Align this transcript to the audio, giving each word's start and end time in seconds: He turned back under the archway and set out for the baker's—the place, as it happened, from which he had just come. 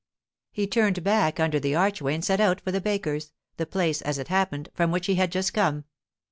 He 0.51 0.65
turned 0.65 1.03
back 1.03 1.39
under 1.39 1.59
the 1.59 1.75
archway 1.75 2.15
and 2.15 2.25
set 2.25 2.39
out 2.41 2.59
for 2.59 2.71
the 2.71 2.81
baker's—the 2.81 3.67
place, 3.67 4.01
as 4.01 4.17
it 4.17 4.29
happened, 4.29 4.69
from 4.73 4.89
which 4.89 5.05
he 5.05 5.13
had 5.13 5.31
just 5.31 5.53
come. 5.53 5.83